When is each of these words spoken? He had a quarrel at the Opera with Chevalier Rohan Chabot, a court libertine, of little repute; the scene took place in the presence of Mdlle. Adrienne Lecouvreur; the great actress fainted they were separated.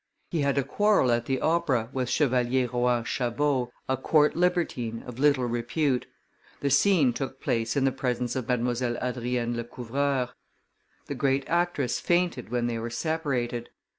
He 0.31 0.41
had 0.41 0.57
a 0.57 0.63
quarrel 0.63 1.11
at 1.11 1.27
the 1.27 1.39
Opera 1.41 1.89
with 1.93 2.09
Chevalier 2.09 2.67
Rohan 2.73 3.03
Chabot, 3.03 3.69
a 3.87 3.95
court 3.95 4.35
libertine, 4.35 5.03
of 5.05 5.19
little 5.19 5.45
repute; 5.45 6.07
the 6.59 6.71
scene 6.71 7.13
took 7.13 7.39
place 7.39 7.77
in 7.77 7.85
the 7.85 7.91
presence 7.91 8.35
of 8.35 8.47
Mdlle. 8.47 8.97
Adrienne 8.99 9.53
Lecouvreur; 9.55 10.29
the 11.05 11.13
great 11.13 11.47
actress 11.47 11.99
fainted 11.99 12.49
they 12.49 12.79
were 12.79 12.89
separated. 12.89 13.69